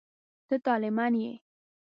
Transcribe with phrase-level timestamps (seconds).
[0.47, 1.33] ته طالع من یې.